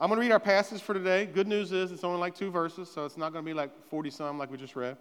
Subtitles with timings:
[0.00, 1.26] I'm going to read our passage for today.
[1.26, 3.72] Good news is it's only like two verses, so it's not going to be like
[3.90, 4.96] 40 some like we just read.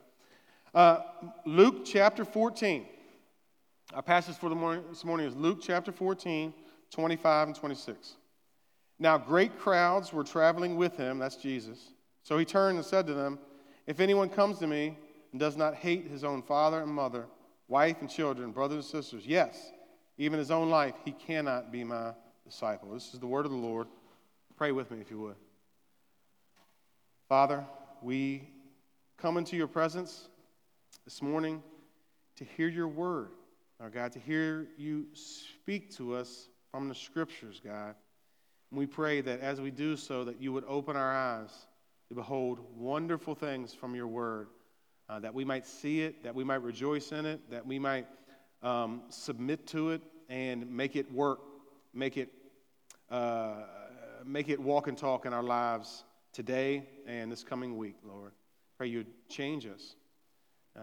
[0.74, 1.02] Uh,
[1.46, 2.84] Luke chapter 14.
[3.94, 6.52] Our passage for the morning, this morning is Luke chapter 14,
[6.90, 8.16] 25 and 26.
[8.98, 11.92] Now, great crowds were traveling with him, that's Jesus.
[12.24, 13.38] So he turned and said to them,
[13.86, 14.98] If anyone comes to me
[15.32, 17.28] and does not hate his own father and mother,
[17.68, 19.72] wife and children, brothers and sisters, yes,
[20.18, 22.96] even his own life, he cannot be my disciple.
[22.96, 23.88] This is the word of the Lord.
[24.58, 25.36] Pray with me if you would.
[27.30, 27.64] Father,
[28.02, 28.50] we
[29.18, 30.30] come into your presence
[31.06, 31.62] this morning
[32.38, 33.30] to hear your word,
[33.80, 37.94] our God, to hear you speak to us from the scriptures, God.
[38.72, 41.52] And we pray that as we do so, that you would open our eyes
[42.10, 44.48] to behold wonderful things from your word,
[45.08, 48.08] uh, that we might see it, that we might rejoice in it, that we might
[48.64, 51.42] um, submit to it and make it work,
[51.94, 52.30] make it,
[53.12, 53.58] uh,
[54.26, 56.04] make it walk and talk in our lives
[56.34, 58.32] today and this coming week, Lord.
[58.78, 59.96] Pray you change us
[60.76, 60.82] uh,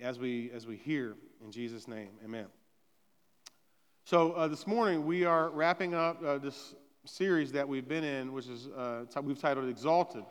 [0.00, 2.10] as, we, as we hear in Jesus' name.
[2.24, 2.46] Amen.
[4.04, 8.32] So uh, this morning we are wrapping up uh, this series that we've been in,
[8.32, 10.24] which is uh, t- we've titled Exalted,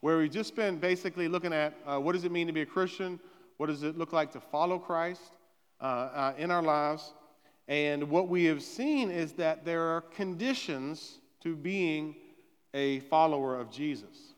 [0.00, 2.66] where we've just been basically looking at uh, what does it mean to be a
[2.66, 3.18] Christian,
[3.56, 5.32] what does it look like to follow Christ
[5.80, 7.14] uh, in our lives,
[7.68, 12.16] and what we have seen is that there are conditions to being
[12.74, 14.34] a follower of Jesus.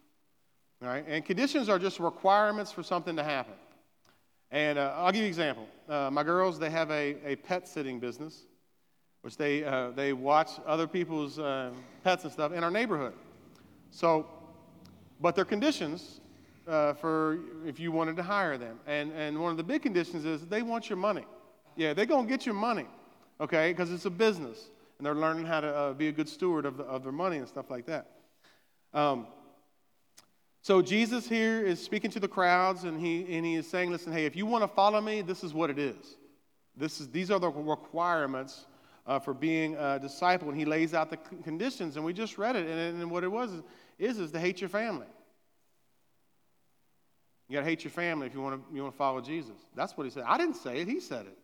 [0.82, 3.54] All right, and conditions are just requirements for something to happen.
[4.50, 5.68] And uh, I'll give you an example.
[5.88, 8.44] Uh, my girls, they have a, a pet sitting business
[9.22, 11.70] which they, uh, they watch other people's uh,
[12.02, 13.12] pets and stuff in our neighborhood.
[13.90, 14.26] So,
[15.20, 16.20] but their conditions
[16.66, 18.78] uh, for if you wanted to hire them.
[18.86, 21.24] And, and one of the big conditions is they want your money.
[21.76, 22.86] Yeah, they're going to get your money,
[23.40, 24.70] okay, because it's a business.
[25.00, 27.38] And they're learning how to uh, be a good steward of, the, of their money
[27.38, 28.10] and stuff like that.
[28.92, 29.28] Um,
[30.60, 34.12] so Jesus here is speaking to the crowds, and he, and he is saying, listen,
[34.12, 36.18] hey, if you want to follow me, this is what it is.
[36.76, 38.66] This is, these are the requirements
[39.06, 40.50] uh, for being a disciple.
[40.50, 42.66] And he lays out the conditions, and we just read it.
[42.66, 43.52] And, and what it was
[43.98, 45.06] is, is to hate your family.
[47.48, 49.56] You got to hate your family if you want to you want to follow Jesus.
[49.74, 50.24] That's what he said.
[50.26, 51.38] I didn't say it, he said it.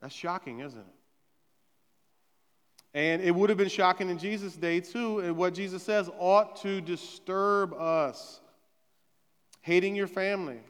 [0.00, 0.95] That's shocking, isn't it?
[2.96, 5.18] And it would have been shocking in Jesus' day too.
[5.18, 8.40] And what Jesus says ought to disturb us.
[9.60, 10.60] Hating your family.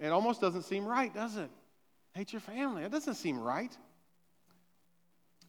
[0.00, 1.48] It almost doesn't seem right, does it?
[2.12, 2.82] Hate your family.
[2.82, 3.70] It doesn't seem right.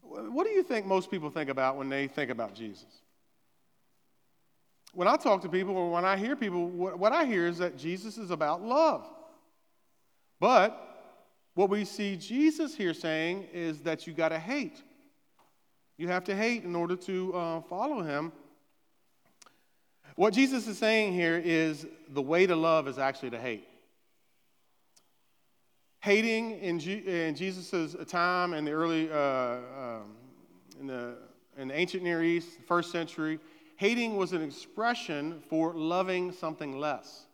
[0.03, 3.01] What do you think most people think about when they think about Jesus?
[4.93, 7.79] When I talk to people or when I hear people, what I hear is that
[7.79, 9.09] Jesus is about love.
[10.39, 10.79] But
[11.55, 14.83] what we see Jesus here saying is that you got to hate.
[15.97, 18.31] You have to hate in order to uh, follow him.
[20.15, 23.67] What Jesus is saying here is the way to love is actually to hate.
[25.99, 30.15] Hating in, G- in Jesus' time in the early, uh, um,
[30.79, 31.17] in, the,
[31.57, 33.39] in the ancient Near East, first century,
[33.75, 37.25] hating was an expression for loving something less.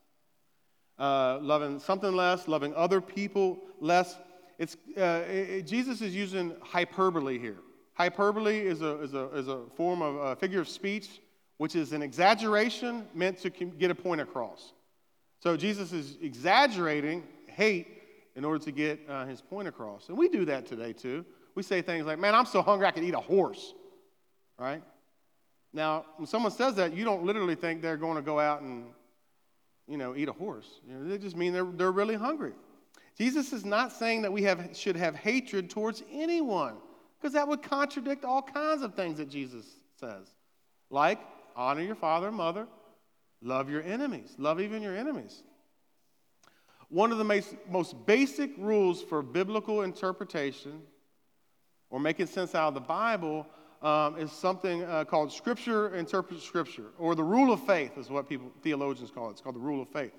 [0.97, 4.17] Uh, loving something less, loving other people less.
[4.57, 7.57] It's, uh, it, Jesus is using hyperbole here.
[7.93, 11.21] Hyperbole is a, is a, is a form of a figure of speech,
[11.57, 14.73] which is an exaggeration meant to get a point across.
[15.39, 18.01] So Jesus is exaggerating hate
[18.35, 20.09] in order to get uh, his point across.
[20.09, 21.25] And we do that today too.
[21.55, 23.73] We say things like, man, I'm so hungry I could eat a horse,
[24.57, 24.81] right?
[25.71, 28.85] Now, when someone says that, you don't literally think they're going to go out and,
[29.87, 30.79] you know, eat a horse.
[30.87, 32.53] You know, they just mean they're, they're really hungry.
[33.17, 36.75] Jesus is not saying that we have, should have hatred towards anyone,
[37.23, 39.65] because that would contradict all kinds of things that Jesus
[39.97, 40.27] says,
[40.89, 41.19] like
[41.55, 42.67] honor your father and mother,
[43.41, 45.41] love your enemies, love even your enemies.
[46.89, 50.81] One of the most basic rules for biblical interpretation
[51.89, 53.47] or making sense out of the Bible
[53.81, 58.27] um, is something uh, called Scripture interprets Scripture, or the rule of faith is what
[58.27, 59.31] people theologians call it.
[59.31, 60.11] It's called the rule of faith.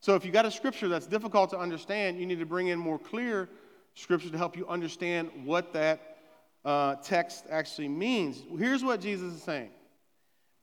[0.00, 2.78] So if you got a Scripture that's difficult to understand, you need to bring in
[2.78, 3.48] more clear
[3.94, 6.11] Scripture to help you understand what that
[6.64, 8.42] uh, text actually means.
[8.58, 9.70] Here's what Jesus is saying: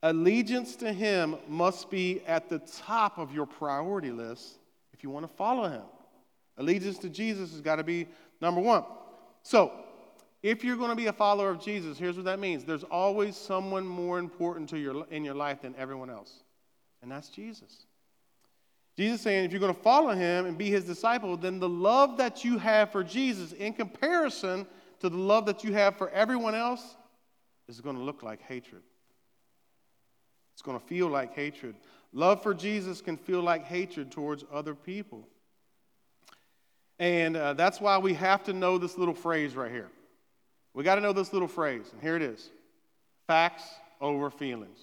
[0.04, 4.60] Allegiance to Him must be at the top of your priority list
[5.00, 5.84] if you want to follow him.
[6.58, 8.06] Allegiance to Jesus has got to be
[8.42, 8.84] number one.
[9.44, 9.72] So,
[10.44, 13.38] if you're going to be a follower of Jesus, here's what that means there's always
[13.38, 16.44] someone more important to your, in your life than everyone else,
[17.02, 17.86] and that's Jesus.
[18.98, 22.18] Jesus saying, if you're going to follow him and be his disciple, then the love
[22.18, 24.68] that you have for Jesus in comparison
[25.00, 26.96] to the love that you have for everyone else
[27.68, 28.82] is going to look like hatred.
[30.54, 31.76] It's going to feel like hatred.
[32.12, 35.28] Love for Jesus can feel like hatred towards other people.
[36.98, 39.90] And uh, that's why we have to know this little phrase right here.
[40.74, 42.50] We got to know this little phrase, and here it is
[43.26, 43.64] facts
[44.02, 44.80] over feelings.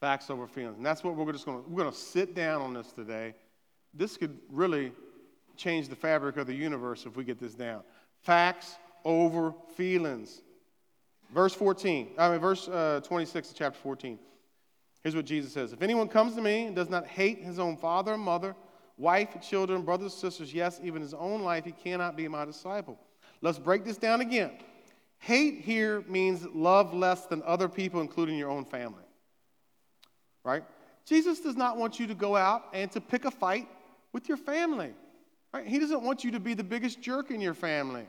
[0.00, 0.76] Facts over feelings.
[0.76, 3.34] And that's what we're just going to, we're going to sit down on this today.
[3.92, 4.92] This could really
[5.56, 7.82] change the fabric of the universe if we get this down.
[8.24, 8.74] Facts
[9.04, 10.42] over feelings.
[11.32, 14.18] Verse 14, I mean, verse uh, 26 of chapter 14.
[15.02, 17.76] Here's what Jesus says If anyone comes to me and does not hate his own
[17.76, 18.56] father, and mother,
[18.96, 22.98] wife, children, brothers, sisters, yes, even his own life, he cannot be my disciple.
[23.42, 24.52] Let's break this down again.
[25.18, 29.04] Hate here means love less than other people, including your own family.
[30.44, 30.64] Right?
[31.04, 33.68] Jesus does not want you to go out and to pick a fight
[34.12, 34.94] with your family.
[35.54, 35.68] Right?
[35.68, 38.08] He doesn't want you to be the biggest jerk in your family.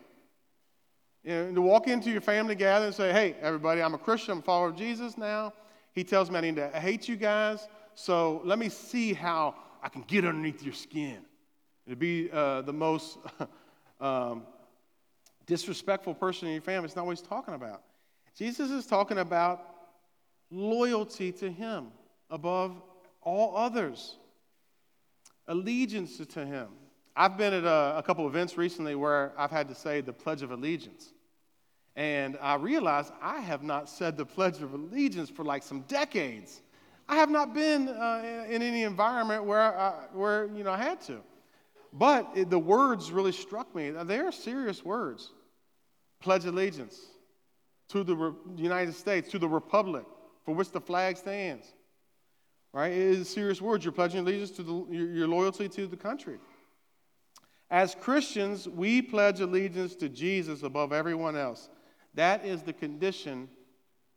[1.24, 4.32] You know, to walk into your family gathering and say, hey, everybody, I'm a Christian,
[4.32, 5.54] I'm a follower of Jesus now.
[5.94, 9.54] He tells me I need to hate you guys, so let me see how
[9.84, 11.20] I can get underneath your skin.
[11.88, 13.20] To be uh, the most
[14.02, 14.42] um,
[15.46, 17.84] disrespectful person in your family, it's not what he's talking about.
[18.36, 19.62] Jesus is talking about
[20.50, 21.92] loyalty to him
[22.32, 22.82] above
[23.22, 24.18] all others,
[25.48, 26.70] allegiance to him.
[27.16, 30.42] I've been at a, a couple events recently where I've had to say the Pledge
[30.42, 31.14] of Allegiance.
[31.96, 36.62] And I realized I have not said the Pledge of Allegiance for like some decades.
[37.08, 41.00] I have not been uh, in, any environment where, I, where you know, I had
[41.02, 41.22] to.
[41.94, 43.92] But it, the words really struck me.
[43.92, 45.32] They are serious words.
[46.20, 47.00] Pledge allegiance
[47.90, 50.06] to the Re- United States, to the Republic
[50.44, 51.66] for which the flag stands.
[52.74, 52.92] Right?
[52.92, 53.86] It is serious words.
[53.86, 56.40] You're pledging allegiance to the, your, your loyalty to the country.
[57.70, 61.70] As Christians, we pledge allegiance to Jesus above everyone else.
[62.14, 63.50] That is the condition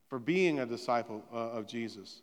[0.08, 2.22] for being a disciple uh, of Jesus.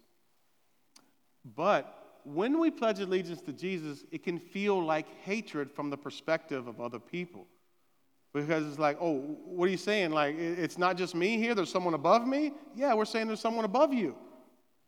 [1.55, 6.67] But when we pledge allegiance to Jesus, it can feel like hatred from the perspective
[6.67, 7.45] of other people.
[8.33, 9.13] Because it's like, oh,
[9.45, 10.11] what are you saying?
[10.11, 12.51] Like, it's not just me here, there's someone above me?
[12.75, 14.15] Yeah, we're saying there's someone above you,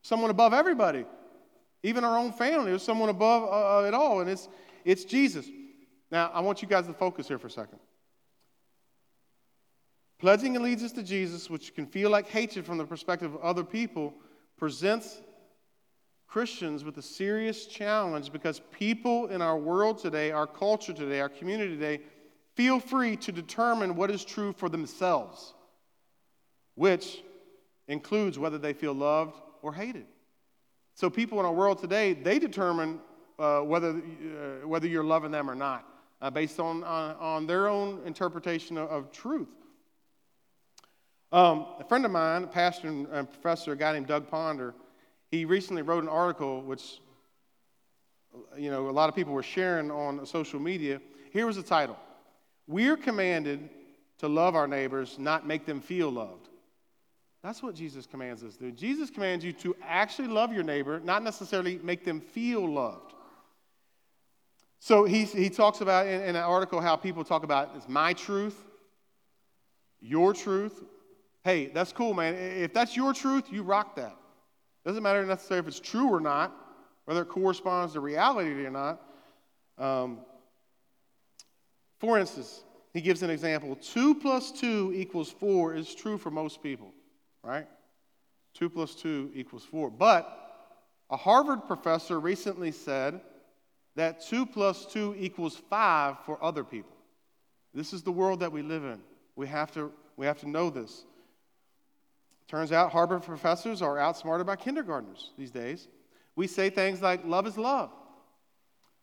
[0.02, 1.06] someone above everybody,
[1.84, 2.72] even our own family.
[2.72, 4.50] There's someone above uh, uh it all, and it's,
[4.84, 5.48] it's Jesus.
[6.12, 7.80] Now, I want you guys to focus here for a second.
[10.20, 14.14] Pledging allegiance to Jesus, which can feel like hatred from the perspective of other people,
[14.58, 15.22] presents
[16.28, 21.30] Christians with a serious challenge because people in our world today, our culture today, our
[21.30, 22.02] community today,
[22.56, 25.54] feel free to determine what is true for themselves,
[26.76, 27.22] which
[27.88, 30.06] includes whether they feel loved or hated.
[30.96, 33.00] So, people in our world today, they determine
[33.38, 35.86] uh, whether, uh, whether you're loving them or not,
[36.22, 39.50] uh, based on, on, on, their own interpretation of, of truth.
[41.32, 44.74] Um, a friend of mine, a pastor and professor, a guy named Doug Ponder,
[45.30, 47.02] he recently wrote an article which,
[48.58, 51.02] you know, a lot of people were sharing on social media.
[51.32, 51.98] Here was the title
[52.68, 53.70] We're commanded
[54.20, 56.48] to love our neighbors, not make them feel loved.
[57.44, 58.72] That's what Jesus commands us to do.
[58.72, 63.14] Jesus commands you to actually love your neighbor, not necessarily make them feel loved.
[64.80, 68.14] So he, he talks about in, in an article how people talk about it's my
[68.14, 68.58] truth,
[70.00, 70.84] your truth.
[71.44, 72.36] Hey, that's cool, man.
[72.36, 74.16] If that's your truth, you rock that.
[74.86, 76.54] Doesn't matter necessarily if it's true or not,
[77.06, 79.02] whether it corresponds to reality or not.
[79.78, 80.20] Um,
[82.00, 83.76] for instance, he gives an example.
[83.76, 86.94] Two plus two equals four is true for most people,
[87.44, 87.68] right?
[88.54, 89.90] Two plus two equals four.
[89.90, 90.34] But
[91.10, 93.22] a Harvard professor recently said
[93.98, 96.96] that two plus two equals five for other people.
[97.74, 99.00] This is the world that we live in.
[99.36, 101.04] We have to, we have to know this.
[102.48, 105.88] Turns out Harvard professors are outsmarted by kindergartners these days.
[106.36, 107.90] We say things like, love is love,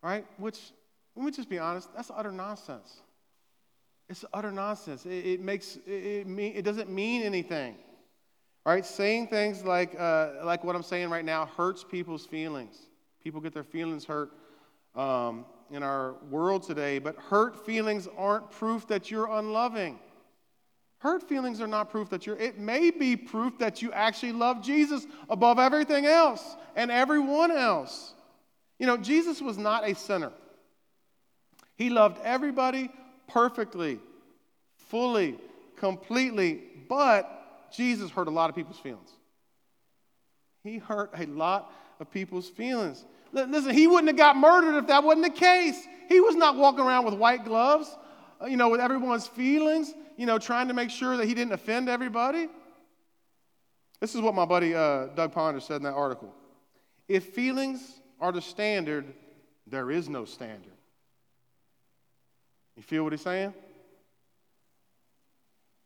[0.01, 0.25] right?
[0.39, 0.61] Which,
[1.17, 3.01] let me just be honest, that's utter nonsense.
[4.09, 5.07] It's utter nonsense.
[5.07, 7.75] It, it makes, it, it, mean, it doesn't mean anything,
[8.65, 8.87] right?
[8.87, 12.77] Saying things like, uh, like what I'm saying right now hurts people's feelings.
[13.25, 14.31] People get their feelings hurt
[14.95, 19.99] um, in our world today, but hurt feelings aren't proof that you're unloving.
[20.99, 24.63] Hurt feelings are not proof that you're, it may be proof that you actually love
[24.63, 28.15] Jesus above everything else and everyone else.
[28.79, 30.33] You know, Jesus was not a sinner.
[31.77, 32.91] He loved everybody
[33.29, 33.99] perfectly,
[34.77, 35.39] fully,
[35.77, 39.11] completely, but Jesus hurt a lot of people's feelings.
[40.63, 41.71] He hurt a lot
[42.01, 43.05] of people's feelings.
[43.35, 45.87] Listen, he wouldn't have got murdered if that wasn't the case.
[46.09, 47.95] He was not walking around with white gloves,
[48.41, 51.53] uh, you know, with everyone's feelings you know, trying to make sure that he didn't
[51.53, 52.49] offend everybody.
[54.01, 56.33] This is what my buddy uh, Doug Ponder said in that article.
[57.09, 59.13] If feelings are the standard,
[59.67, 60.73] there is no standard.
[62.77, 63.55] You feel what he's saying?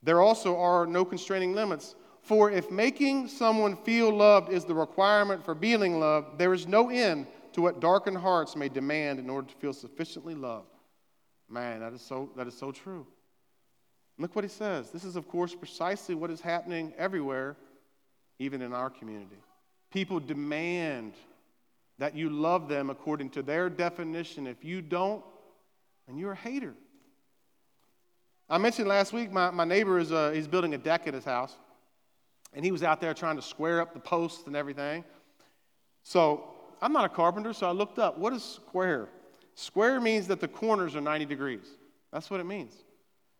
[0.03, 1.95] There also are no constraining limits.
[2.23, 6.91] For if making someone feel loved is the requirement for being loved, there is no
[6.91, 10.69] end to what darkened hearts may demand in order to feel sufficiently loved.
[11.49, 13.07] Man, that is so, that is so true.
[14.19, 14.91] Look what he says.
[14.91, 17.57] This is, of course, precisely what is happening everywhere,
[18.39, 19.39] even in our community.
[19.93, 21.15] People demand
[21.99, 24.47] that you love them according to their definition.
[24.47, 25.25] If you don't,
[26.07, 26.75] then you're a hater.
[28.51, 31.25] I mentioned last week my, my neighbor is uh, he's building a deck at his
[31.25, 31.55] house,
[32.53, 35.05] and he was out there trying to square up the posts and everything.
[36.03, 39.09] So I'm not a carpenter, so I looked up what is square?
[39.55, 41.67] Square means that the corners are 90 degrees.
[42.13, 42.75] That's what it means.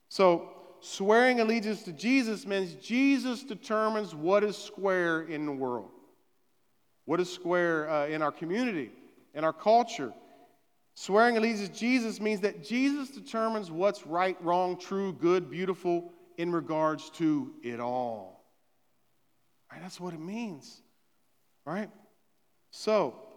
[0.09, 5.91] So swearing allegiance to Jesus means Jesus determines what is square in the world,
[7.05, 8.91] what is square uh, in our community,
[9.35, 10.13] in our culture.
[10.95, 16.51] Swearing allegiance to Jesus means that Jesus determines what's right, wrong, true, good, beautiful in
[16.51, 18.45] regards to it all.
[19.71, 19.81] Right?
[19.81, 20.83] That's what it means.
[21.65, 21.91] Right?
[22.71, 23.28] So,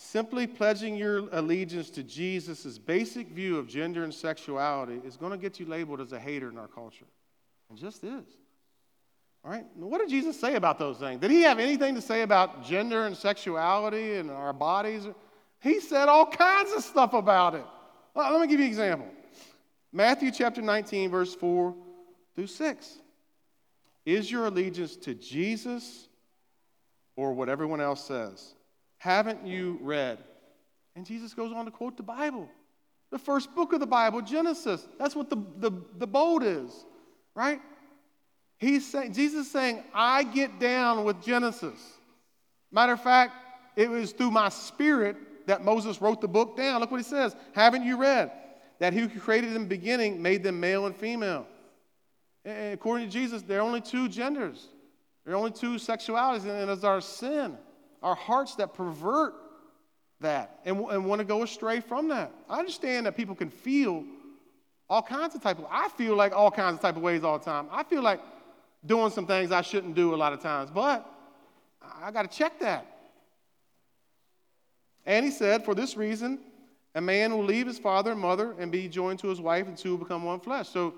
[0.00, 5.36] Simply pledging your allegiance to Jesus' basic view of gender and sexuality is going to
[5.36, 7.04] get you labeled as a hater in our culture.
[7.68, 8.24] It just is.
[9.44, 9.66] All right?
[9.74, 11.20] What did Jesus say about those things?
[11.20, 15.08] Did he have anything to say about gender and sexuality and our bodies?
[15.60, 17.64] He said all kinds of stuff about it.
[18.14, 19.08] Well, let me give you an example.
[19.92, 21.74] Matthew chapter 19, verse 4
[22.36, 22.98] through 6.
[24.06, 26.06] Is your allegiance to Jesus
[27.16, 28.54] or what everyone else says?
[28.98, 30.18] Haven't you read?
[30.96, 32.48] And Jesus goes on to quote the Bible,
[33.10, 34.86] the first book of the Bible, Genesis.
[34.98, 36.84] That's what the, the, the bold is,
[37.34, 37.60] right?
[38.58, 41.78] He's saying, Jesus is saying, I get down with Genesis.
[42.72, 43.34] Matter of fact,
[43.76, 46.80] it was through my spirit that Moses wrote the book down.
[46.80, 47.36] Look what he says.
[47.54, 48.32] Haven't you read?
[48.80, 51.46] That he who created in the beginning made them male and female.
[52.44, 54.66] And according to Jesus, there are only two genders.
[55.24, 57.56] There are only two sexualities, and it's our sin
[58.02, 59.34] our hearts that pervert
[60.20, 62.32] that and, and want to go astray from that.
[62.48, 64.04] I understand that people can feel
[64.90, 67.38] all kinds of type of I feel like all kinds of type of ways all
[67.38, 67.68] the time.
[67.70, 68.20] I feel like
[68.84, 71.08] doing some things I shouldn't do a lot of times, but
[72.00, 72.86] I got to check that.
[75.04, 76.38] And he said, for this reason,
[76.94, 79.76] a man will leave his father and mother and be joined to his wife, and
[79.76, 80.68] two will become one flesh.
[80.68, 80.94] So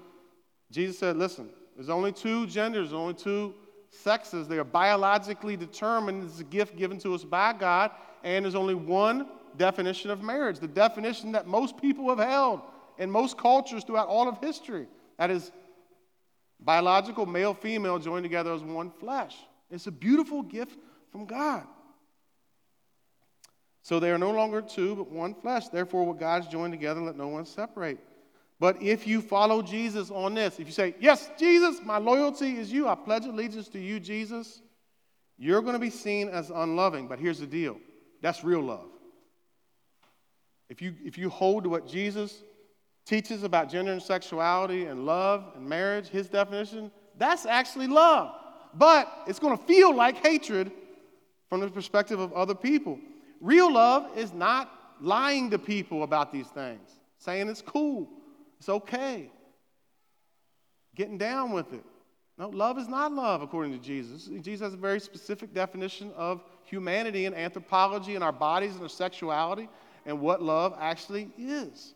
[0.71, 3.55] Jesus said, listen, there's only two genders, only two
[3.91, 4.49] sexes.
[4.49, 6.25] They are biologically determined.
[6.25, 7.91] It's a gift given to us by God,
[8.23, 12.61] and there's only one definition of marriage the definition that most people have held
[12.99, 14.87] in most cultures throughout all of history.
[15.19, 15.51] That is
[16.61, 19.37] biological male female joined together as one flesh.
[19.71, 20.79] It's a beautiful gift
[21.11, 21.67] from God.
[23.83, 25.69] So they are no longer two, but one flesh.
[25.69, 27.99] Therefore, what God's joined together, let no one separate.
[28.61, 32.71] But if you follow Jesus on this, if you say, Yes, Jesus, my loyalty is
[32.71, 34.61] you, I pledge allegiance to you, Jesus,
[35.39, 37.09] you're going to be seen as unloving.
[37.09, 37.79] But here's the deal
[38.21, 38.87] that's real love.
[40.69, 42.43] If you, if you hold to what Jesus
[43.07, 48.35] teaches about gender and sexuality and love and marriage, his definition, that's actually love.
[48.75, 50.71] But it's going to feel like hatred
[51.49, 52.99] from the perspective of other people.
[53.41, 56.89] Real love is not lying to people about these things,
[57.19, 58.09] saying it's cool.
[58.61, 59.31] It's okay.
[60.95, 61.85] Getting down with it.
[62.39, 64.29] No, love is not love according to Jesus.
[64.43, 68.89] Jesus has a very specific definition of humanity and anthropology and our bodies and our
[68.89, 69.69] sexuality
[70.07, 71.95] and what love actually is.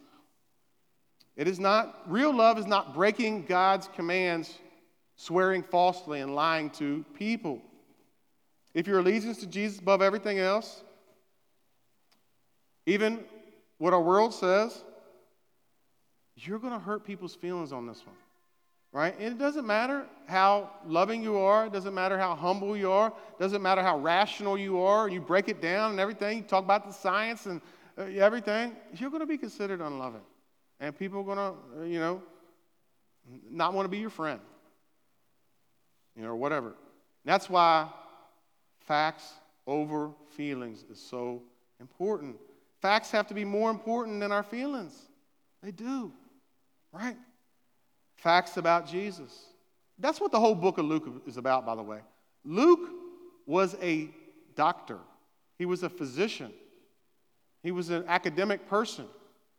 [1.37, 4.59] It is not, real love is not breaking God's commands,
[5.17, 7.61] swearing falsely and lying to people.
[8.73, 10.83] If your allegiance to Jesus above everything else,
[12.87, 13.25] even
[13.79, 14.83] what our world says,
[16.47, 18.17] you're going to hurt people's feelings on this one.
[18.93, 19.15] Right?
[19.19, 23.09] And it doesn't matter how loving you are, it doesn't matter how humble you are,
[23.09, 26.63] it doesn't matter how rational you are, you break it down and everything, you talk
[26.63, 27.61] about the science and
[27.99, 30.21] uh, everything, you're going to be considered unloving.
[30.79, 32.23] And people are going to, uh, you know,
[33.51, 34.41] not want to be your friend.
[36.17, 36.75] You know, or whatever.
[37.25, 37.89] That's why
[38.81, 39.33] facts
[39.67, 41.43] over feelings is so
[41.81, 42.37] important.
[42.81, 45.09] Facts have to be more important than our feelings.
[45.63, 46.13] They do
[46.95, 47.17] right?
[48.17, 49.47] Facts about Jesus.
[49.99, 52.01] That's what the whole book of Luke is about, by the way.
[52.45, 52.89] Luke
[53.47, 54.09] was a
[54.55, 54.99] doctor,
[55.59, 56.53] he was a physician,
[57.63, 59.07] he was an academic person,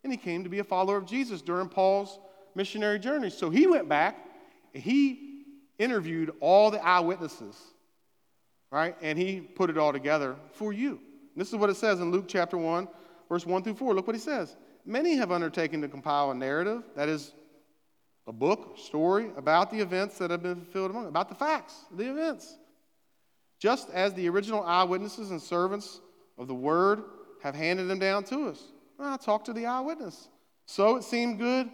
[0.02, 2.18] and he came to be a follower of Jesus during Paul's
[2.54, 3.30] missionary journey.
[3.30, 4.16] So he went back,
[4.74, 5.44] and he
[5.78, 7.56] interviewed all the eyewitnesses,
[8.70, 8.96] right?
[9.02, 11.00] And he put it all together for you.
[11.36, 12.88] This is what it says in Luke chapter 1,
[13.28, 13.94] verse 1 through 4.
[13.94, 14.56] Look what he says.
[14.86, 17.32] Many have undertaken to compile a narrative, that is,
[18.28, 22.08] a book, story about the events that have been fulfilled among about the facts, the
[22.10, 22.56] events.
[23.58, 26.00] Just as the original eyewitnesses and servants
[26.38, 27.02] of the word
[27.42, 28.62] have handed them down to us.
[28.98, 30.28] Well, I talked to the eyewitness.
[30.66, 31.68] So it seemed good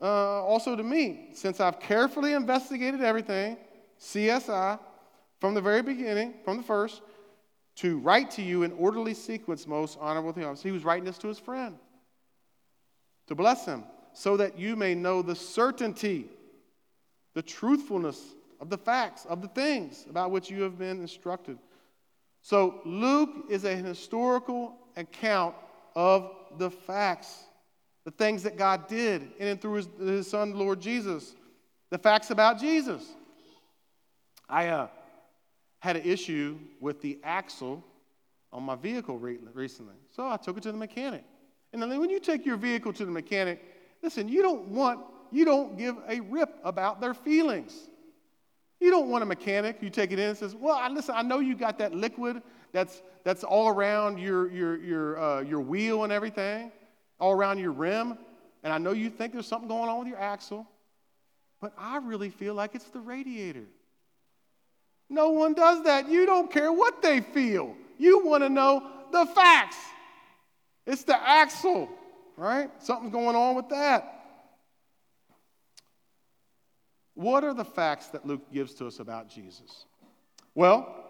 [0.00, 3.56] uh, also to me, since I've carefully investigated everything,
[4.00, 4.78] CSI,
[5.40, 7.02] from the very beginning, from the first,
[7.76, 10.62] to write to you in orderly sequence, most honorable Theophilus.
[10.62, 11.78] He was writing this to his friend
[13.26, 16.26] to bless him, so that you may know the certainty,
[17.34, 18.20] the truthfulness
[18.60, 21.58] of the facts, of the things about which you have been instructed.
[22.42, 25.54] So Luke is a historical account
[25.94, 27.44] of the facts,
[28.04, 31.34] the things that God did in and through his, his son, Lord Jesus,
[31.90, 33.06] the facts about Jesus.
[34.48, 34.88] I uh,
[35.78, 37.82] had an issue with the axle
[38.52, 41.24] on my vehicle re- recently, so I took it to the mechanic.
[41.72, 43.62] And then when you take your vehicle to the mechanic,
[44.02, 45.00] listen, you don't want,
[45.30, 47.88] you don't give a rip about their feelings.
[48.80, 51.22] You don't want a mechanic, you take it in and says, Well, I, listen, I
[51.22, 56.04] know you got that liquid that's, that's all around your, your, your, uh, your wheel
[56.04, 56.72] and everything,
[57.20, 58.18] all around your rim,
[58.62, 60.66] and I know you think there's something going on with your axle,
[61.60, 63.64] but I really feel like it's the radiator.
[65.08, 66.08] No one does that.
[66.08, 67.74] You don't care what they feel.
[67.98, 69.76] You want to know the facts.
[70.86, 71.88] It's the axle,
[72.36, 72.70] right?
[72.82, 74.20] Something's going on with that.
[77.14, 79.86] What are the facts that Luke gives to us about Jesus?
[80.54, 81.02] Well,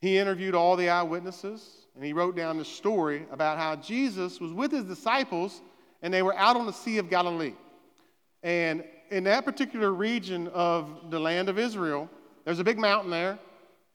[0.00, 4.52] he interviewed all the eyewitnesses and he wrote down the story about how Jesus was
[4.52, 5.62] with his disciples
[6.02, 7.54] and they were out on the Sea of Galilee.
[8.42, 12.10] And in that particular region of the land of Israel,
[12.44, 13.38] there's a big mountain there,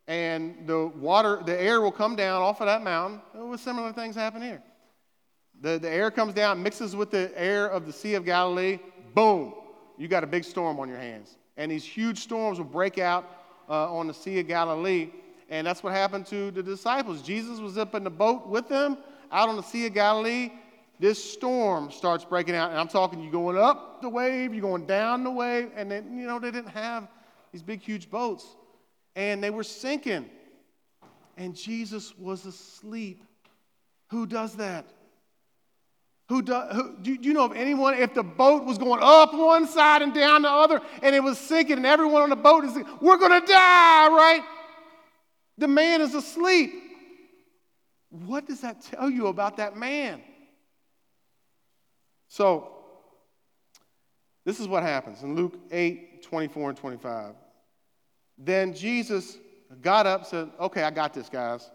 [0.08, 3.22] and the water, the air will come down off of that mountain.
[3.34, 4.62] Well, similar things happen here.
[5.62, 8.80] The, the air comes down, mixes with the air of the Sea of Galilee,
[9.13, 9.54] boom,
[9.97, 11.38] you got a big storm on your hands.
[11.58, 13.26] And these huge storms will break out
[13.69, 15.12] uh, on the Sea of Galilee.
[15.49, 17.21] And that's what happened to the disciples.
[17.21, 18.97] Jesus was up in the boat with them
[19.32, 20.49] out on the Sea of Galilee.
[20.99, 22.71] This storm starts breaking out.
[22.71, 25.71] And I'm talking, you going up the wave, you're going down the wave.
[25.76, 27.08] And then, you know, they didn't have
[27.52, 28.45] these big, huge boats.
[29.15, 30.30] And they were sinking.
[31.38, 33.24] And Jesus was asleep.
[34.10, 34.86] Who does that?
[36.30, 39.67] Who, do, who do, you know of anyone, if the boat was going up one
[39.67, 42.74] side and down the other, and it was sinking, and everyone on the boat is,
[43.02, 44.41] we're going to die, right?
[45.58, 46.71] The man is asleep.
[48.10, 50.21] What does that tell you about that man?
[52.30, 52.71] So,
[54.45, 57.36] this is what happens in Luke 8 24 and 25.
[58.38, 59.38] Then Jesus
[59.82, 61.70] got up, said, Okay, I got this, guys.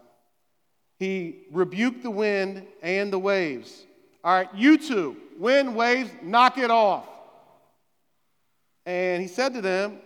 [0.99, 3.85] He rebuked the wind and the waves
[4.27, 7.07] all right, you two, wind, waves, knock it off.
[8.85, 9.99] And he said to them,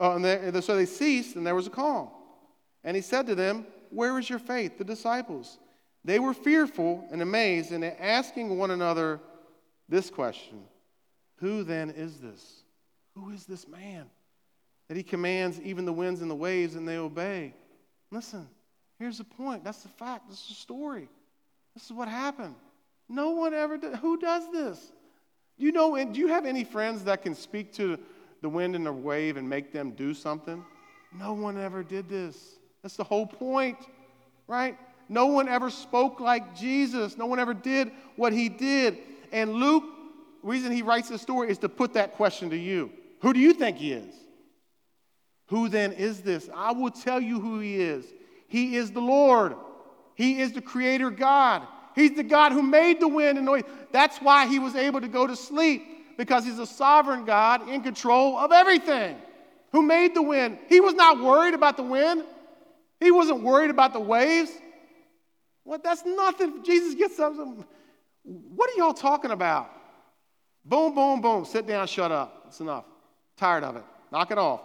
[0.00, 2.08] uh, and they, so they ceased, and there was a calm.
[2.82, 5.58] And he said to them, Where is your faith, the disciples?
[6.04, 9.20] They were fearful and amazed, and asking one another
[9.88, 10.64] this question
[11.36, 12.64] Who then is this?
[13.14, 14.10] Who is this man
[14.92, 17.54] that he commands even the winds and the waves, and they obey?
[18.10, 18.46] Listen,
[18.98, 19.64] here's the point.
[19.64, 20.28] That's the fact.
[20.28, 21.08] This is the story.
[21.72, 22.54] This is what happened.
[23.08, 23.96] No one ever did.
[23.96, 24.92] Who does this?
[25.56, 27.98] You know, do you have any friends that can speak to
[28.42, 30.62] the wind and the wave and make them do something?
[31.18, 32.58] No one ever did this.
[32.82, 33.78] That's the whole point,
[34.46, 34.76] right?
[35.08, 37.16] No one ever spoke like Jesus.
[37.16, 38.98] No one ever did what he did.
[39.32, 39.84] And Luke,
[40.42, 42.92] reason he writes this story is to put that question to you.
[43.22, 44.14] Who do you think he is?
[45.52, 46.48] Who then is this?
[46.56, 48.06] I will tell you who he is.
[48.48, 49.54] He is the Lord.
[50.14, 51.66] He is the creator God.
[51.94, 53.66] He's the God who made the wind and the wave.
[53.92, 57.82] That's why he was able to go to sleep, because he's a sovereign God in
[57.82, 59.14] control of everything.
[59.72, 60.56] Who made the wind?
[60.70, 62.24] He was not worried about the wind.
[62.98, 64.52] He wasn't worried about the waves.
[65.64, 65.84] What?
[65.84, 66.64] That's nothing.
[66.64, 67.34] Jesus gets up.
[68.24, 69.70] What are y'all talking about?
[70.64, 71.44] Boom, boom, boom.
[71.44, 72.44] Sit down, shut up.
[72.48, 72.86] It's enough.
[73.36, 73.84] Tired of it.
[74.10, 74.62] Knock it off.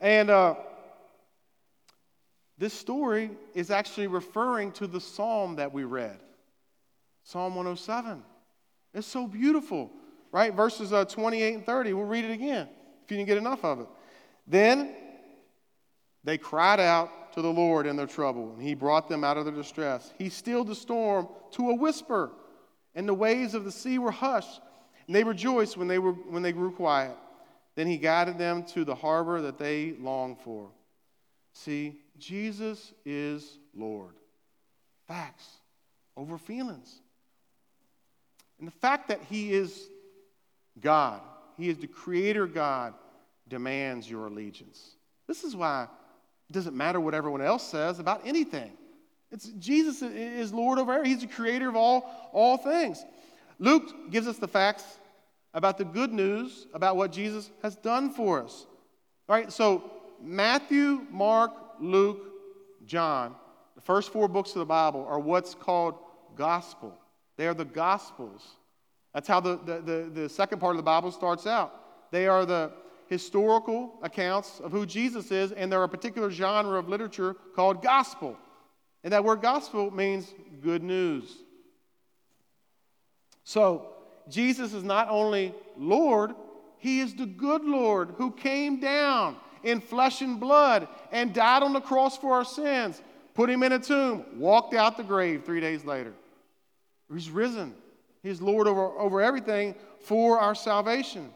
[0.00, 0.54] And uh,
[2.58, 6.18] this story is actually referring to the psalm that we read
[7.24, 8.22] Psalm 107.
[8.94, 9.90] It's so beautiful,
[10.32, 10.54] right?
[10.54, 11.92] Verses uh, 28 and 30.
[11.92, 12.68] We'll read it again
[13.04, 13.86] if you didn't get enough of it.
[14.46, 14.94] Then
[16.24, 19.44] they cried out to the Lord in their trouble, and he brought them out of
[19.44, 20.12] their distress.
[20.18, 22.30] He stilled the storm to a whisper,
[22.94, 24.60] and the waves of the sea were hushed,
[25.06, 27.16] and they rejoiced when they, were, when they grew quiet.
[27.76, 30.70] Then he guided them to the harbor that they longed for.
[31.52, 34.14] See, Jesus is Lord.
[35.06, 35.46] Facts
[36.16, 37.00] over feelings.
[38.58, 39.88] And the fact that he is
[40.80, 41.20] God,
[41.56, 42.94] he is the creator God,
[43.48, 44.96] demands your allegiance.
[45.28, 45.86] This is why
[46.48, 48.72] it doesn't matter what everyone else says about anything.
[49.30, 51.18] It's Jesus is Lord over everything.
[51.18, 53.04] He's the creator of all, all things.
[53.58, 54.84] Luke gives us the facts
[55.56, 58.66] about the good news about what Jesus has done for us.
[59.26, 59.90] All right, so
[60.22, 62.20] Matthew, Mark, Luke,
[62.84, 63.34] John,
[63.74, 65.94] the first four books of the Bible are what's called
[66.36, 66.94] gospel.
[67.38, 68.46] They are the gospels.
[69.14, 71.72] That's how the, the, the, the second part of the Bible starts out.
[72.10, 72.70] They are the
[73.08, 78.36] historical accounts of who Jesus is, and they're a particular genre of literature called gospel.
[79.04, 81.34] And that word gospel means good news.
[83.44, 83.95] So,
[84.28, 86.34] Jesus is not only Lord,
[86.78, 91.72] he is the good Lord who came down in flesh and blood and died on
[91.72, 93.02] the cross for our sins,
[93.34, 96.12] put him in a tomb, walked out the grave three days later.
[97.12, 97.74] He's risen.
[98.22, 101.30] He's Lord over, over everything for our salvation.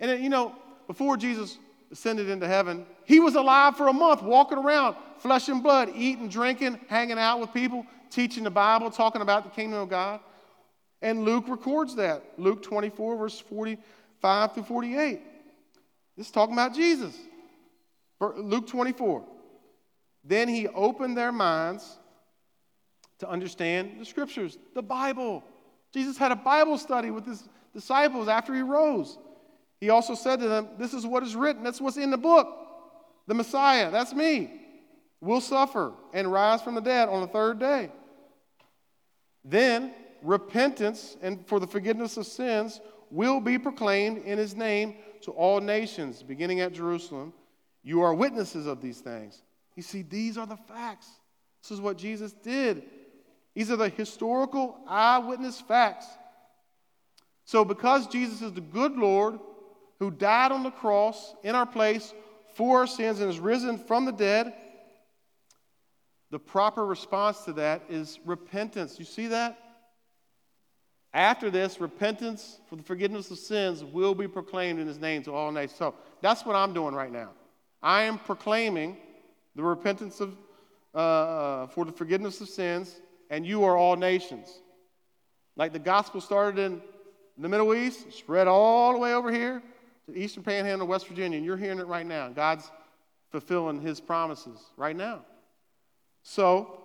[0.00, 0.54] And, you know,
[0.86, 1.58] before Jesus
[1.92, 6.28] ascended into heaven, he was alive for a month, walking around, flesh and blood, eating,
[6.28, 10.20] drinking, hanging out with people, teaching the Bible, talking about the kingdom of God.
[11.04, 12.24] And Luke records that.
[12.38, 15.20] Luke 24, verse 45 through 48.
[16.16, 17.14] This is talking about Jesus.
[18.20, 19.22] Luke 24.
[20.24, 21.98] Then he opened their minds
[23.18, 25.44] to understand the scriptures, the Bible.
[25.92, 29.18] Jesus had a Bible study with his disciples after he rose.
[29.80, 32.48] He also said to them, This is what is written, that's what's in the book.
[33.26, 34.50] The Messiah, that's me,
[35.20, 37.90] will suffer and rise from the dead on the third day.
[39.44, 39.92] Then
[40.24, 45.60] repentance and for the forgiveness of sins will be proclaimed in his name to all
[45.60, 47.32] nations, beginning at Jerusalem.
[47.82, 49.42] You are witnesses of these things.
[49.76, 51.08] You see, these are the facts.
[51.62, 52.84] This is what Jesus did.
[53.54, 56.06] These are the historical eyewitness facts.
[57.44, 59.38] So, because Jesus is the good Lord
[59.98, 62.12] who died on the cross in our place
[62.54, 64.54] for our sins and is risen from the dead,
[66.30, 68.98] the proper response to that is repentance.
[68.98, 69.58] You see that?
[71.14, 75.32] After this, repentance for the forgiveness of sins will be proclaimed in his name to
[75.32, 75.78] all nations.
[75.78, 77.30] So that's what I'm doing right now.
[77.80, 78.96] I am proclaiming
[79.54, 80.36] the repentance of,
[80.92, 82.96] uh, uh, for the forgiveness of sins,
[83.30, 84.58] and you are all nations.
[85.56, 86.82] Like the gospel started in
[87.38, 89.62] the Middle East, spread all the way over here
[90.06, 92.28] to the Eastern Panhandle, West Virginia, and you're hearing it right now.
[92.28, 92.68] God's
[93.30, 95.24] fulfilling his promises right now.
[96.24, 96.80] So,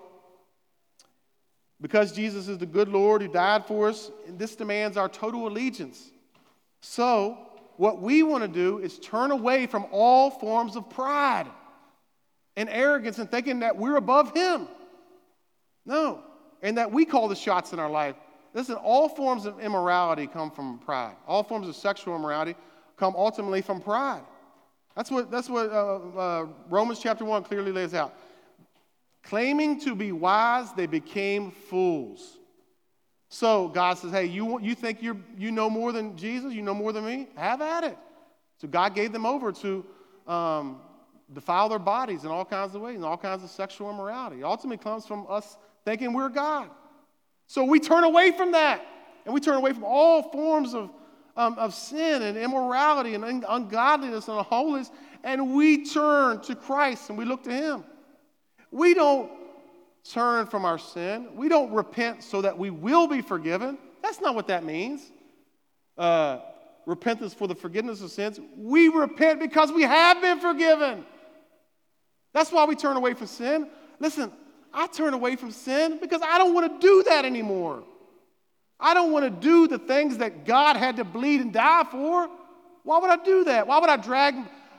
[1.81, 5.47] because Jesus is the good Lord who died for us, and this demands our total
[5.47, 6.11] allegiance.
[6.81, 7.37] So,
[7.77, 11.47] what we want to do is turn away from all forms of pride
[12.57, 14.67] and arrogance and thinking that we're above Him.
[15.85, 16.21] No,
[16.61, 18.15] and that we call the shots in our life.
[18.53, 21.15] Listen, all forms of immorality come from pride.
[21.27, 22.55] All forms of sexual immorality
[22.97, 24.23] come ultimately from pride.
[24.95, 28.13] That's what, that's what uh, uh, Romans chapter 1 clearly lays out.
[29.23, 32.38] Claiming to be wise, they became fools.
[33.29, 36.53] So God says, Hey, you, you think you you know more than Jesus?
[36.53, 37.27] You know more than me?
[37.36, 37.97] Have at it.
[38.58, 39.86] So God gave them over to
[40.27, 40.82] um,
[41.34, 44.41] defile their bodies in all kinds of ways, in all kinds of sexual immorality.
[44.41, 46.69] It ultimately comes from us thinking we're God.
[47.47, 48.86] So we turn away from that.
[49.25, 50.89] And we turn away from all forms of,
[51.36, 54.91] um, of sin and immorality and ungodliness and unholiness.
[55.23, 57.84] And we turn to Christ and we look to Him.
[58.71, 59.32] We don't
[60.03, 61.29] turn from our sin.
[61.36, 63.77] We don't repent so that we will be forgiven.
[64.01, 65.01] That's not what that means.
[65.97, 66.39] Uh,
[66.86, 68.39] repentance for the forgiveness of sins.
[68.58, 71.05] We repent because we have been forgiven.
[72.34, 73.67] That's why we turn away from sin.
[73.99, 74.32] Listen,
[74.73, 77.84] I turn away from sin because I don't want to do that anymore.
[78.79, 82.29] I don't want to do the things that God had to bleed and die for.
[82.84, 83.67] Why would I do that?
[83.67, 84.36] Why would I drag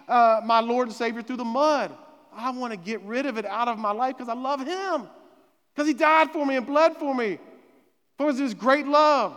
[0.08, 1.94] uh, my Lord and Savior through the mud?
[2.40, 5.08] I want to get rid of it out of my life because I love Him.
[5.74, 7.38] Because He died for me and bled for me.
[8.18, 9.36] For His great love.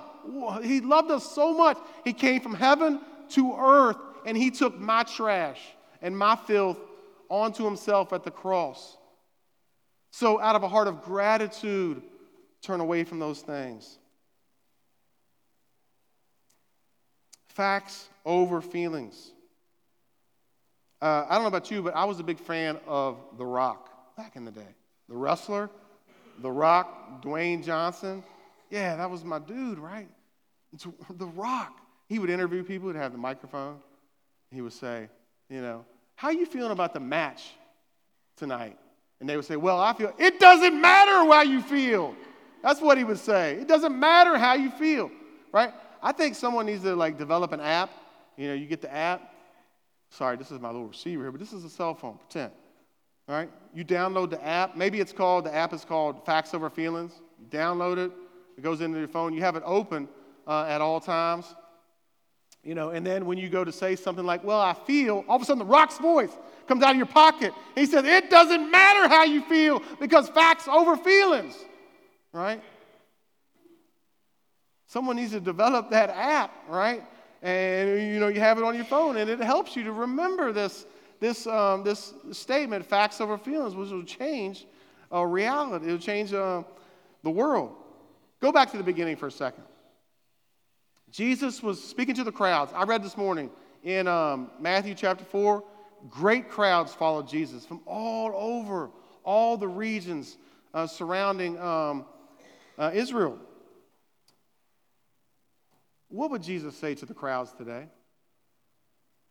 [0.64, 1.78] He loved us so much.
[2.04, 5.60] He came from heaven to earth and He took my trash
[6.02, 6.78] and my filth
[7.30, 8.98] onto Himself at the cross.
[10.12, 12.04] So, out of a heart of gratitude,
[12.62, 13.98] turn away from those things.
[17.48, 19.32] Facts over feelings.
[21.04, 24.16] Uh, I don't know about you, but I was a big fan of The Rock
[24.16, 24.70] back in the day.
[25.10, 25.70] The wrestler,
[26.42, 28.24] The Rock, Dwayne Johnson.
[28.70, 30.08] Yeah, that was my dude, right?
[30.72, 31.78] It's the Rock.
[32.08, 33.80] He would interview people, he'd have the microphone.
[34.50, 35.10] he would say,
[35.50, 35.84] you know,
[36.16, 37.52] how you feeling about the match
[38.38, 38.78] tonight?
[39.20, 42.16] And they would say, well, I feel, it doesn't matter how you feel.
[42.62, 43.56] That's what he would say.
[43.56, 45.12] It doesn't matter how you feel,
[45.52, 45.74] right?
[46.02, 47.90] I think someone needs to like develop an app.
[48.38, 49.33] You know, you get the app.
[50.14, 52.20] Sorry, this is my little receiver here, but this is a cell phone.
[52.20, 52.52] Pretend.
[53.28, 53.50] All right?
[53.74, 54.78] You download the app.
[54.78, 57.14] Maybe it's called, the app is called Facts Over Feelings.
[57.40, 58.12] You download it,
[58.56, 59.34] it goes into your phone.
[59.34, 60.08] You have it open
[60.46, 61.56] uh, at all times.
[62.64, 65.38] You know, and then when you go to say something like, Well, I feel, all
[65.38, 66.32] of a sudden the rock's voice
[66.68, 67.52] comes out of your pocket.
[67.74, 71.56] He says, It doesn't matter how you feel because facts over feelings,
[72.32, 72.62] right?
[74.86, 77.04] Someone needs to develop that app, right?
[77.44, 80.54] And you know, you have it on your phone, and it helps you to remember
[80.54, 80.86] this,
[81.20, 84.66] this, um, this statement, facts over feelings, which will change
[85.12, 85.90] uh, reality.
[85.90, 86.64] It will change uh,
[87.22, 87.76] the world.
[88.40, 89.66] Go back to the beginning for a second.
[91.12, 92.72] Jesus was speaking to the crowds.
[92.74, 93.52] I read this morning
[93.84, 95.62] in um, Matthew chapter 4.
[96.10, 98.90] Great crowds followed Jesus from all over,
[99.26, 100.38] all the regions
[100.74, 102.06] uh, surrounding um,
[102.78, 103.38] uh, Israel.
[106.14, 107.88] What would Jesus say to the crowds today?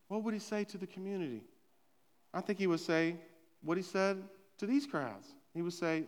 [0.09, 1.42] What would he say to the community?
[2.35, 3.14] I think he would say
[3.62, 4.21] what he said
[4.59, 5.29] to these crowds.
[5.55, 6.03] He would say,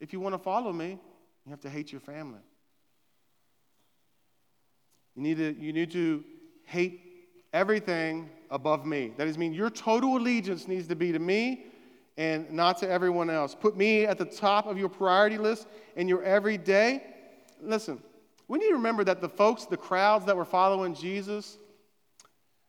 [0.00, 0.98] If you want to follow me,
[1.44, 2.40] you have to hate your family.
[5.14, 6.24] You need to, you need to
[6.64, 7.02] hate
[7.52, 9.12] everything above me.
[9.18, 11.66] That is, mean your total allegiance needs to be to me
[12.16, 13.54] and not to everyone else.
[13.54, 15.66] Put me at the top of your priority list
[15.96, 17.02] in your everyday.
[17.60, 18.02] Listen,
[18.48, 21.58] we need to remember that the folks, the crowds that were following Jesus,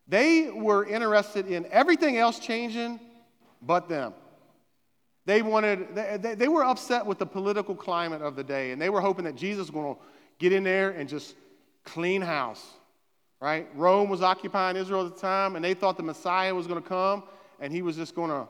[0.07, 2.99] they were interested in everything else changing
[3.61, 4.13] but them.
[5.25, 8.89] They wanted, they, they were upset with the political climate of the day, and they
[8.89, 10.01] were hoping that Jesus was going to
[10.39, 11.35] get in there and just
[11.83, 12.65] clean house,
[13.39, 13.67] right?
[13.75, 16.87] Rome was occupying Israel at the time, and they thought the Messiah was going to
[16.87, 17.23] come
[17.59, 18.47] and he was just going to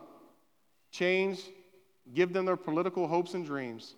[0.92, 1.42] change,
[2.14, 3.96] give them their political hopes and dreams.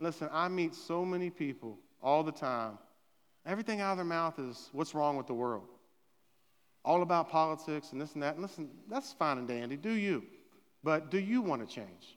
[0.00, 2.78] Listen, I meet so many people all the time.
[3.46, 5.68] Everything out of their mouth is what's wrong with the world.
[6.84, 8.34] All about politics and this and that.
[8.34, 9.76] And listen, that's fine and dandy.
[9.76, 10.24] Do you?
[10.82, 12.16] But do you want to change?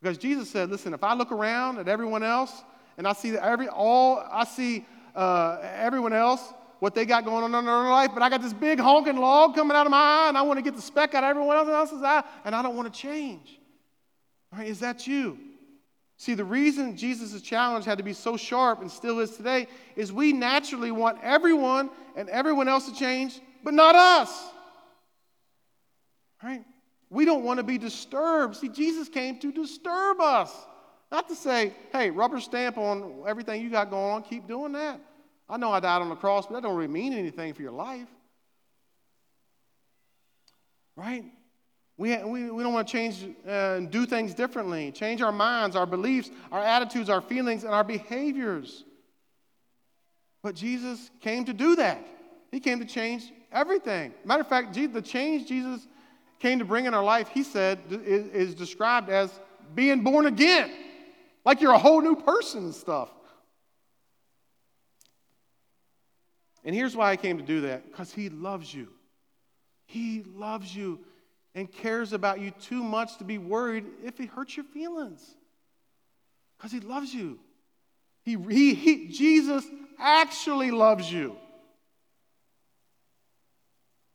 [0.00, 2.62] Because Jesus said, listen, if I look around at everyone else
[2.98, 4.84] and I see every all I see
[5.14, 8.52] uh, everyone else what they got going on in their life, but I got this
[8.52, 11.14] big honking log coming out of my eye, and I want to get the speck
[11.14, 13.58] out of everyone else's eye, and I don't want to change.
[14.52, 15.38] All right, is that you?
[16.18, 20.12] See, the reason Jesus' challenge had to be so sharp and still is today is
[20.12, 24.48] we naturally want everyone and everyone else to change, but not us.
[26.42, 26.64] Right?
[27.10, 28.56] We don't want to be disturbed.
[28.56, 30.52] See, Jesus came to disturb us.
[31.12, 35.00] Not to say, hey, rubber stamp on everything you got going on, keep doing that.
[35.48, 37.72] I know I died on the cross, but that don't really mean anything for your
[37.72, 38.08] life.
[40.96, 41.24] Right?
[41.98, 45.76] We, we, we don't want to change uh, and do things differently, change our minds,
[45.76, 48.84] our beliefs, our attitudes, our feelings, and our behaviors.
[50.42, 52.04] But Jesus came to do that.
[52.50, 54.12] He came to change everything.
[54.24, 55.86] Matter of fact, the change Jesus
[56.38, 59.30] came to bring in our life, he said, is, is described as
[59.74, 60.70] being born again.
[61.44, 63.08] Like you're a whole new person and stuff.
[66.64, 68.88] And here's why I came to do that because He loves you.
[69.86, 70.98] He loves you
[71.56, 75.34] and cares about you too much to be worried if it hurts your feelings
[76.56, 77.40] because He loves you.
[78.22, 79.64] He, he, he, Jesus
[79.98, 81.36] actually loves you.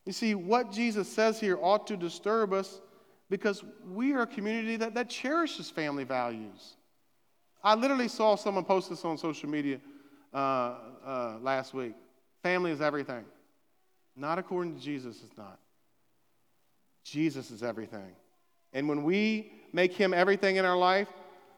[0.05, 2.79] You see, what Jesus says here ought to disturb us
[3.29, 6.75] because we are a community that, that cherishes family values.
[7.63, 9.79] I literally saw someone post this on social media
[10.33, 10.75] uh,
[11.05, 11.93] uh, last week.
[12.43, 13.23] Family is everything.
[14.15, 15.57] Not according to Jesus, it's not.
[17.03, 18.15] Jesus is everything.
[18.73, 21.09] And when we make him everything in our life,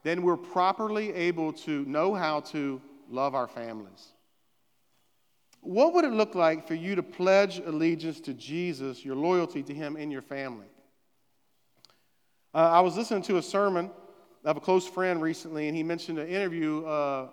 [0.04, 4.14] then we're properly able to know how to love our families.
[5.62, 9.74] What would it look like for you to pledge allegiance to Jesus, your loyalty to
[9.74, 10.68] him in your family?
[12.54, 13.90] Uh, I was listening to a sermon
[14.44, 17.30] of a close friend recently, and he mentioned an interview uh,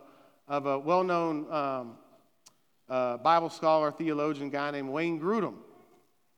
[0.47, 1.99] of a well known um,
[2.89, 5.55] uh, Bible scholar, theologian guy named Wayne Grudem.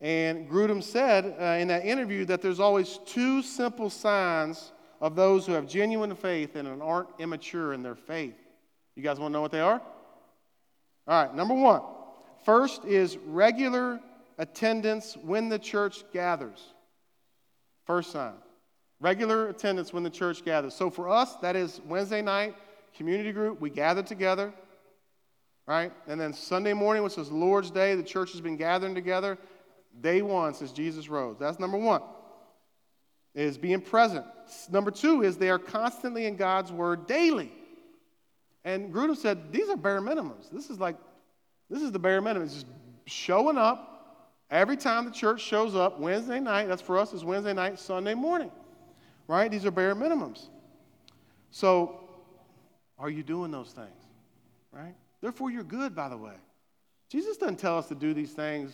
[0.03, 5.45] And Grudem said uh, in that interview that there's always two simple signs of those
[5.45, 8.35] who have genuine faith and aren't immature in their faith.
[8.95, 9.81] You guys want to know what they are?
[11.07, 11.81] All right, number one.
[12.43, 14.01] First is regular
[14.37, 16.61] attendance when the church gathers.
[17.85, 18.33] First sign.
[18.99, 20.73] Regular attendance when the church gathers.
[20.73, 22.55] So for us, that is Wednesday night,
[22.93, 24.53] community group, we gather together.
[25.65, 25.93] right?
[26.07, 29.37] And then Sunday morning, which is Lord's Day, the church has been gathering together.
[30.01, 31.37] Day one since Jesus rose.
[31.39, 32.01] That's number one,
[33.35, 34.25] is being present.
[34.71, 37.51] Number two is they are constantly in God's word daily.
[38.65, 40.49] And Grudem said, these are bare minimums.
[40.51, 40.95] This is like,
[41.69, 42.45] this is the bare minimum.
[42.45, 42.67] It's just
[43.05, 46.67] showing up every time the church shows up Wednesday night.
[46.67, 48.51] That's for us is Wednesday night, Sunday morning.
[49.27, 49.49] Right?
[49.49, 50.47] These are bare minimums.
[51.51, 51.99] So,
[52.97, 53.89] are you doing those things?
[54.71, 54.95] Right?
[55.21, 56.33] Therefore, you're good, by the way.
[57.09, 58.73] Jesus doesn't tell us to do these things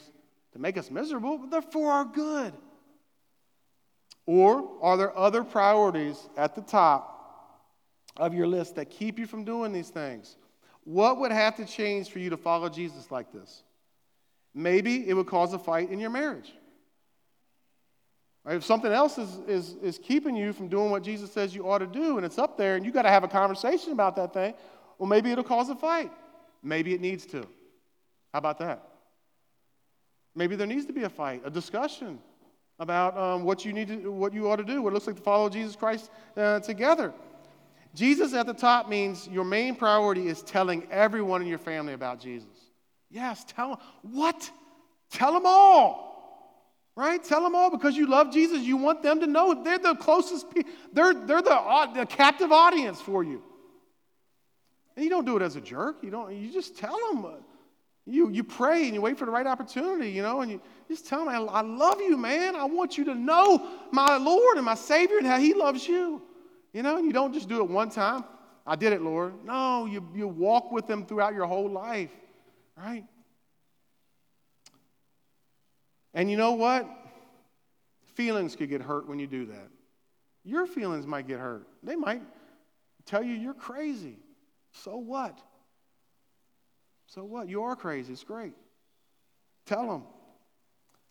[0.53, 2.53] to make us miserable, but they're for our good.
[4.25, 7.63] Or are there other priorities at the top
[8.17, 10.37] of your list that keep you from doing these things?
[10.83, 13.63] What would have to change for you to follow Jesus like this?
[14.53, 16.51] Maybe it would cause a fight in your marriage.
[18.43, 18.55] Right?
[18.55, 21.79] If something else is, is, is keeping you from doing what Jesus says you ought
[21.79, 24.33] to do, and it's up there, and you got to have a conversation about that
[24.33, 24.53] thing,
[24.97, 26.11] well, maybe it'll cause a fight.
[26.63, 27.41] Maybe it needs to.
[28.33, 28.88] How about that?
[30.35, 32.19] Maybe there needs to be a fight, a discussion
[32.79, 35.17] about um, what you need to, what you ought to do, what it looks like
[35.17, 37.13] to follow Jesus Christ uh, together.
[37.95, 42.19] Jesus at the top means your main priority is telling everyone in your family about
[42.19, 42.47] Jesus.
[43.09, 43.77] Yes, tell them.
[44.03, 44.49] What?
[45.11, 46.07] Tell them all.
[46.95, 47.23] Right?
[47.23, 48.61] Tell them all because you love Jesus.
[48.61, 50.45] You want them to know they're the closest.
[50.93, 53.41] They're, they're the, the captive audience for you.
[54.95, 55.97] And you don't do it as a jerk.
[56.03, 56.35] You don't.
[56.35, 57.25] You just tell them.
[58.09, 61.07] You, you pray and you wait for the right opportunity, you know, and you just
[61.07, 62.55] tell them, I love you, man.
[62.55, 66.21] I want you to know my Lord and my Savior and how He loves you.
[66.73, 68.23] You know, and you don't just do it one time.
[68.65, 69.33] I did it, Lord.
[69.45, 72.11] No, you, you walk with them throughout your whole life,
[72.77, 73.05] right?
[76.13, 76.87] And you know what?
[78.15, 79.67] Feelings could get hurt when you do that.
[80.43, 81.67] Your feelings might get hurt.
[81.83, 82.21] They might
[83.05, 84.17] tell you you're crazy.
[84.71, 85.39] So what?
[87.09, 87.49] So what?
[87.49, 88.13] You are crazy.
[88.13, 88.53] It's great.
[89.65, 90.03] Tell them.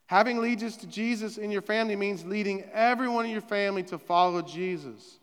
[0.07, 4.41] Having allegiance to Jesus in your family means leading everyone in your family to follow
[4.41, 5.19] Jesus.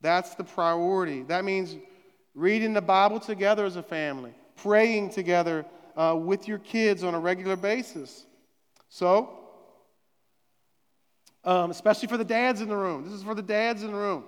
[0.00, 1.24] That's the priority.
[1.24, 1.76] That means
[2.34, 7.18] reading the Bible together as a family, praying together uh, with your kids on a
[7.18, 8.24] regular basis.
[8.88, 9.30] So,
[11.44, 13.98] um, especially for the dads in the room, this is for the dads in the
[13.98, 14.24] room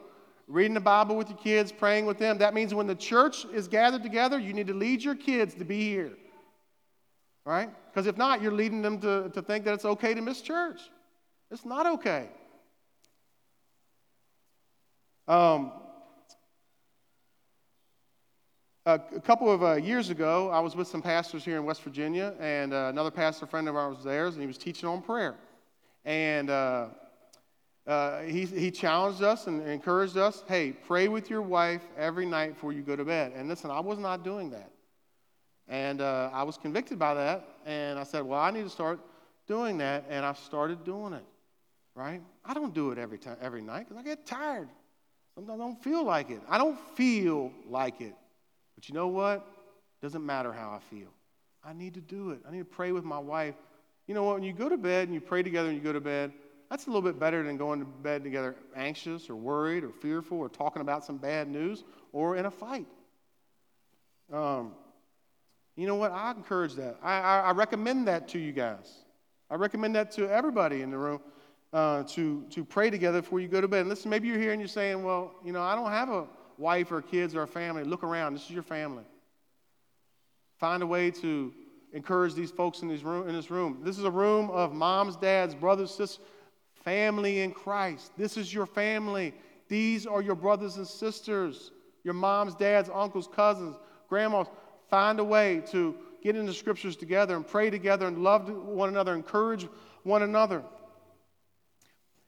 [0.51, 2.39] reading the Bible with your kids, praying with them.
[2.39, 5.65] That means when the church is gathered together, you need to lead your kids to
[5.65, 6.13] be here.
[7.45, 7.71] Right?
[7.87, 10.81] Because if not, you're leading them to, to think that it's okay to miss church.
[11.51, 12.29] It's not okay.
[15.27, 15.73] Um,
[18.85, 21.83] a, a couple of uh, years ago, I was with some pastors here in West
[21.83, 25.01] Virginia, and uh, another pastor friend of ours was there, and he was teaching on
[25.01, 25.37] prayer.
[26.05, 26.89] And uh,
[27.87, 32.55] uh, he, he challenged us and encouraged us hey, pray with your wife every night
[32.55, 33.33] before you go to bed.
[33.35, 34.71] And listen, I was not doing that.
[35.69, 37.49] And uh, I was convicted by that.
[37.65, 39.01] And I said, well, I need to start
[39.47, 40.05] doing that.
[40.09, 41.25] And I started doing it,
[41.95, 42.21] right?
[42.45, 44.69] I don't do it every, time, every night because I get tired.
[45.35, 46.43] Sometimes I don't feel like it.
[46.49, 48.15] I don't feel like it.
[48.75, 49.37] But you know what?
[49.37, 51.09] It doesn't matter how I feel.
[51.65, 52.41] I need to do it.
[52.47, 53.55] I need to pray with my wife.
[54.07, 54.35] You know what?
[54.35, 56.33] When you go to bed and you pray together and you go to bed,
[56.71, 60.39] that's a little bit better than going to bed together anxious or worried or fearful
[60.39, 62.87] or talking about some bad news or in a fight.
[64.33, 64.73] Um,
[65.77, 66.13] you know what?
[66.13, 66.97] I encourage that.
[67.03, 68.99] I, I, I, recommend that to you guys.
[69.51, 71.21] I recommend that to everybody in the room
[71.73, 73.81] uh, to, to pray together before you go to bed.
[73.81, 76.29] And listen, maybe you're here and you're saying, well, you know, I don't have a
[76.59, 77.83] wife or kids or a family.
[77.83, 78.35] Look around.
[78.35, 79.03] This is your family.
[80.59, 81.53] Find a way to
[81.93, 83.29] encourage these folks in room.
[83.29, 86.21] In this room, this is a room of moms, dads, brothers, sisters
[86.91, 88.11] Family in Christ.
[88.19, 89.33] This is your family.
[89.69, 91.71] These are your brothers and sisters,
[92.03, 93.77] your moms, dads, uncles, cousins,
[94.09, 94.49] grandmas.
[94.89, 99.15] Find a way to get into scriptures together and pray together and love one another,
[99.15, 99.69] encourage
[100.03, 100.65] one another.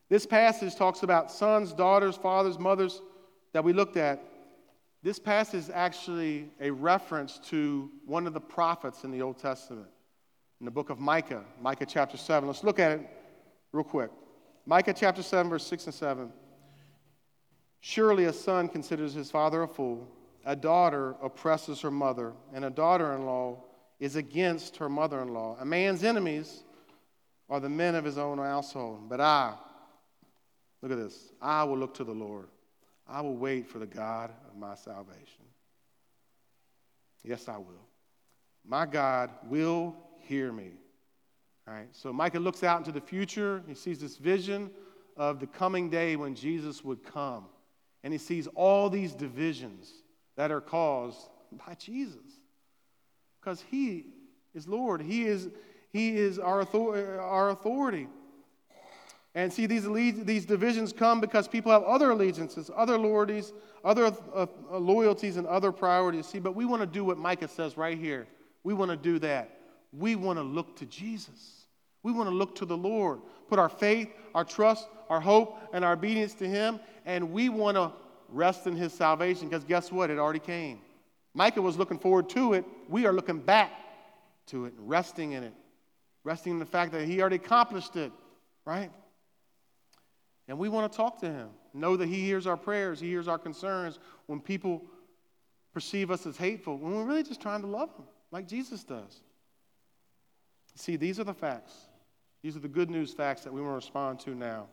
[0.09, 3.03] This passage talks about sons, daughters, fathers, mothers
[3.55, 4.23] that we looked at.
[5.03, 9.89] This passage is actually a reference to one of the prophets in the Old Testament,
[10.61, 12.47] in the book of Micah, Micah chapter 7.
[12.47, 13.11] Let's look at it
[13.73, 14.13] real quick.
[14.65, 16.33] Micah chapter 7, verse 6 and 7.
[17.81, 20.09] Surely a son considers his father a fool,
[20.45, 23.59] a daughter oppresses her mother, and a daughter in law
[23.99, 25.57] is against her mother in law.
[25.61, 26.63] A man's enemies
[27.49, 29.09] are the men of his own household.
[29.09, 29.55] But I,
[30.81, 32.47] look at this, I will look to the Lord.
[33.09, 35.45] I will wait for the God of my salvation.
[37.25, 37.87] Yes, I will.
[38.65, 40.73] My God will hear me.
[41.67, 43.63] All right, so Micah looks out into the future.
[43.69, 44.71] He sees this vision
[45.17, 47.45] of the coming day when Jesus would come.
[48.03, 49.93] And he sees all these divisions
[50.37, 51.29] that are caused
[51.67, 52.41] by Jesus.
[53.41, 54.07] because He
[54.55, 55.01] is Lord.
[55.01, 55.51] He is,
[55.93, 58.09] he is our, author, our authority.
[59.35, 59.87] And see, these,
[60.25, 63.53] these divisions come because people have other allegiances, other loyalties,
[63.85, 66.27] other uh, loyalties, and other priorities.
[66.27, 68.27] See, but we want to do what Micah says right here.
[68.63, 69.62] We want to do that.
[69.93, 71.67] We want to look to Jesus.
[72.03, 75.85] We want to look to the Lord, put our faith, our trust, our hope, and
[75.85, 77.93] our obedience to Him, and we want to
[78.29, 80.11] rest in His salvation because guess what?
[80.11, 80.81] It already came.
[81.35, 82.65] Micah was looking forward to it.
[82.89, 83.71] We are looking back
[84.47, 85.55] to it, resting in it,
[86.25, 88.13] resting in the fact that He already accomplished it,
[88.65, 88.91] right?
[90.49, 93.29] And we want to talk to Him, know that He hears our prayers, He hears
[93.29, 94.83] our concerns when people
[95.73, 99.21] perceive us as hateful, when we're really just trying to love Him like Jesus does.
[100.75, 101.75] See, these are the facts.
[102.43, 104.67] These are the good news facts that we want to respond to now.